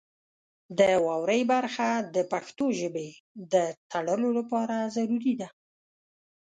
د 0.79 0.81
واورئ 1.05 1.41
برخه 1.53 1.89
د 2.15 2.17
پښتو 2.31 2.65
ژبې 2.79 3.09
د 3.53 3.55
تړلو 3.91 4.29
لپاره 4.39 4.75
ضروري 4.95 5.33
ده. 5.41 5.49